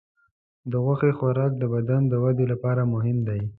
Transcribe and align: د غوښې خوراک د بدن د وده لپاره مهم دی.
د 0.71 0.73
غوښې 0.83 1.11
خوراک 1.17 1.51
د 1.57 1.63
بدن 1.73 2.01
د 2.07 2.13
وده 2.23 2.45
لپاره 2.51 2.81
مهم 2.93 3.17
دی. 3.27 3.41